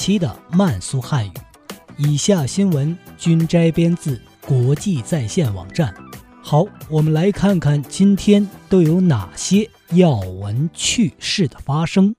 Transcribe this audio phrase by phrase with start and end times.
[0.00, 1.32] 期的慢速汉语。
[1.98, 4.18] 以下新闻均摘编自
[4.48, 5.94] 国际在线网站。
[6.42, 12.14] 好，我们来看看今天都有哪些要闻趣事的发生。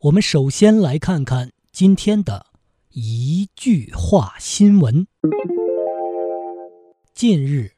[0.00, 2.44] 我们首先来看看今天的
[2.92, 5.06] 一句话新闻。
[7.14, 7.72] 近日，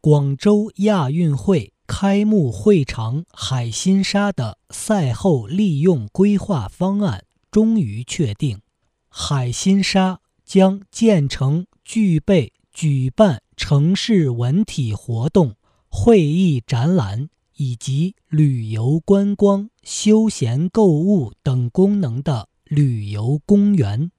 [0.00, 1.72] 广州亚运会。
[1.86, 8.60] 开幕会场海心沙的赛后利用规划方案终于确定，
[9.08, 15.54] 海心沙将建成具备举办城市文体活动、
[15.88, 24.10] 会议展览以及旅游观光、休闲购物等功能的旅游公园。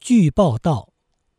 [0.00, 0.88] 据报道，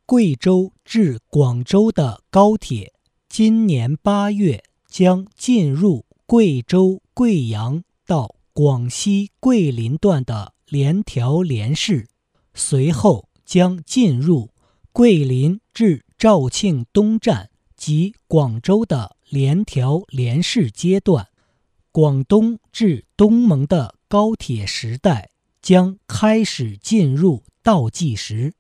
[0.06, 2.94] 贵州至广州的高铁。
[3.34, 12.10] 今年八月将进入贵州贵阳到广西桂林段的联调联试，
[12.54, 14.50] 随后将进入
[14.92, 21.30] 桂林至肇庆东站及广州的联调联试阶段。
[21.94, 25.30] 广东至东盟的高铁时代
[25.62, 28.54] 将开始进入倒计时。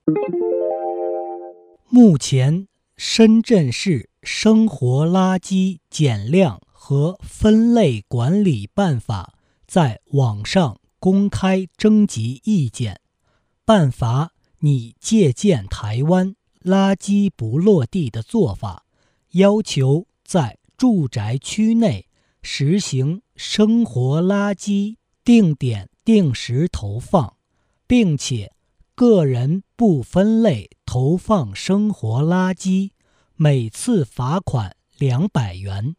[1.89, 2.69] 目前。
[3.03, 9.33] 深圳市生活垃圾减量和分类管理办法
[9.66, 13.02] 在网上公开征集意见。
[13.66, 18.86] 办法拟借鉴台湾垃圾不落地的做法，
[19.31, 22.08] 要求在住宅区内
[22.42, 27.36] 实行生活垃圾定点定时投放，
[27.87, 28.54] 并且。
[28.93, 32.92] 个人不分类投放生活垃圾，
[33.44, 35.96] 每次罚款两百元。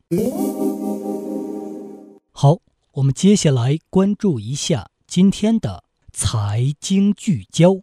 [2.31, 2.59] 好，
[2.93, 5.83] 我们接下来关注一下今天的
[6.13, 7.81] 财经聚焦。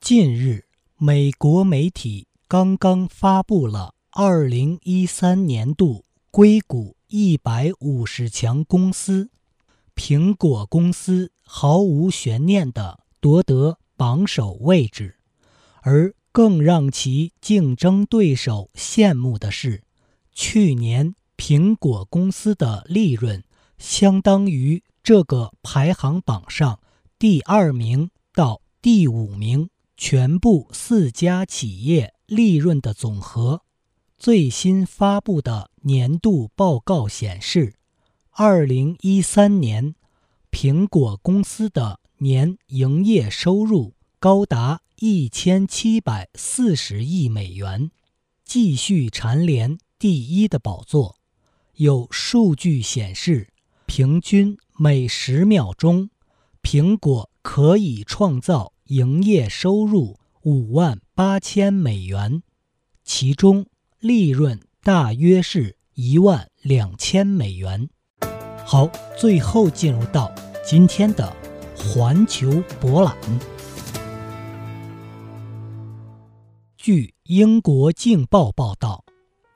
[0.00, 9.28] 近日，美国媒体刚刚发布了二零一三年度硅谷一百五十强公司。
[9.96, 15.16] 苹果公司毫无悬念地夺得榜首位置，
[15.80, 19.82] 而更让其竞争对手羡慕的是，
[20.32, 23.44] 去年苹果公司的利润
[23.78, 26.80] 相当于这个排行榜上
[27.18, 33.62] 第二名到第五名全部四家企业利润的总和。
[34.18, 37.74] 最新发布的年度报告显示。
[38.34, 39.94] 二零一三年，
[40.50, 47.90] 苹果公司的年营业收入高达一千七百四十亿美元，
[48.44, 51.16] 继续蝉联第一的宝座。
[51.74, 53.48] 有数据显示，
[53.84, 56.10] 平均每十秒钟，
[56.62, 62.44] 苹果可以创造营业收入五万八千美元，
[63.02, 63.66] 其中
[63.98, 67.90] 利润大约是一万两千美元。
[68.64, 68.86] 好，
[69.18, 70.32] 最后进入到
[70.64, 71.36] 今天的
[71.74, 73.16] 环球博览。
[76.82, 79.04] 据英国《镜报》报道，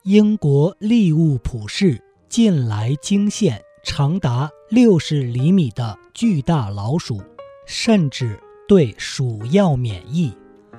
[0.03, 7.21] 英国利物浦市近来惊现长达六十厘米的巨大老鼠，
[7.65, 10.33] 甚至对鼠药免疫。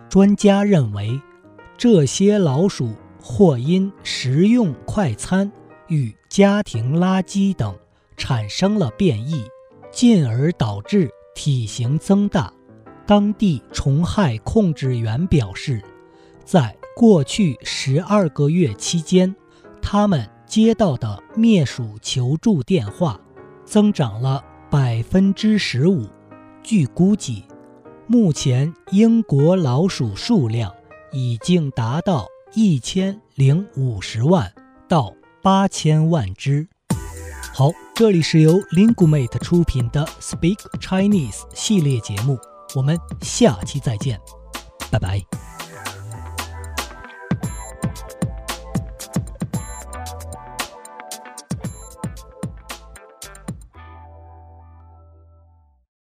[0.09, 1.21] 专家认为，
[1.77, 5.53] 这些老鼠或因食用快餐
[5.89, 7.77] 与家庭垃圾等。
[8.17, 9.45] 产生了变异，
[9.93, 12.51] 进而导致体型增大。
[13.07, 15.83] 当地虫害控制员表示，
[16.49, 19.37] 在过去十二个月期间，
[19.83, 23.21] 他们接到的灭鼠求助电话
[23.67, 26.09] 增长了百分之十五。
[26.63, 27.45] 据估计，
[28.07, 30.73] 目前英国老鼠数量
[31.13, 34.51] 已经达到一千零五十万
[34.89, 35.13] 到
[35.43, 36.67] 八千万只。
[37.53, 42.39] 好，这里是由 Lingumate 出品的 Speak Chinese 系列节目，
[42.75, 44.19] 我们下期再见，
[44.91, 45.23] 拜拜。